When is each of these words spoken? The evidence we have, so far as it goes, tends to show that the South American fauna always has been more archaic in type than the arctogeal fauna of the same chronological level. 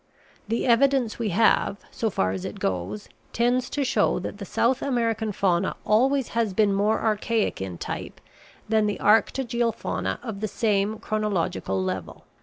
The 0.47 0.65
evidence 0.65 1.19
we 1.19 1.29
have, 1.29 1.77
so 1.91 2.09
far 2.09 2.31
as 2.31 2.43
it 2.43 2.57
goes, 2.59 3.07
tends 3.33 3.69
to 3.69 3.83
show 3.83 4.17
that 4.17 4.39
the 4.39 4.45
South 4.45 4.81
American 4.81 5.31
fauna 5.31 5.75
always 5.85 6.29
has 6.29 6.55
been 6.55 6.73
more 6.73 6.99
archaic 6.99 7.61
in 7.61 7.77
type 7.77 8.19
than 8.67 8.87
the 8.87 8.99
arctogeal 8.99 9.71
fauna 9.71 10.19
of 10.23 10.39
the 10.39 10.47
same 10.47 10.97
chronological 10.97 11.83
level. 11.83 12.25